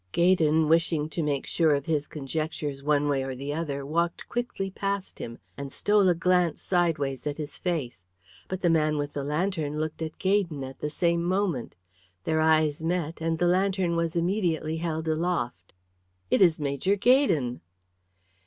[0.13, 4.71] Gaydon, wishing to make sure of his conjectures one way or the other, walked quickly
[4.71, 8.07] past him and stole a glance sideways at his face.
[8.47, 11.75] But the man with the lantern looked at Gaydon at the same moment.
[12.23, 15.71] Their eyes met, and the lantern was immediately held aloft.
[16.31, 17.61] "It is Major Gaydon."